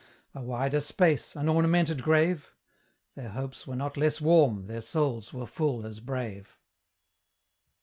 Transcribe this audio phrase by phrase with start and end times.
[0.33, 2.55] A wider space, an ornamented grave?
[3.13, 6.57] Their hopes were not less warm, their souls were full as brave.